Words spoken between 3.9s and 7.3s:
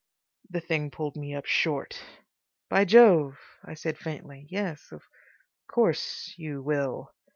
faintly. "Yes. Of course—you will."